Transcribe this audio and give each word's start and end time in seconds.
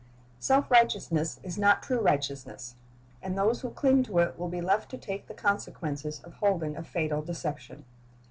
Self 0.39 0.71
righteousness 0.71 1.39
is 1.43 1.59
not 1.59 1.83
true 1.83 1.99
righteousness, 1.99 2.73
and 3.21 3.37
those 3.37 3.61
who 3.61 3.69
cling 3.69 4.01
to 4.05 4.17
it 4.17 4.39
will 4.39 4.49
be 4.49 4.59
left 4.59 4.89
to 4.89 4.97
take 4.97 5.27
the 5.27 5.35
consequences 5.35 6.21
of 6.23 6.33
holding 6.33 6.75
a 6.75 6.81
fatal 6.81 7.21
deception. 7.21 7.85